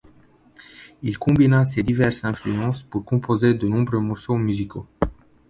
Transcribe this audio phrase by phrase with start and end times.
[1.03, 4.87] Il combina ces diverses influences pour composer de nombreux morceaux musicaux.